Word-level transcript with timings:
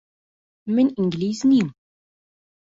من 0.75 0.87
ئینگلیز 0.97 1.39
نیم. 1.49 1.67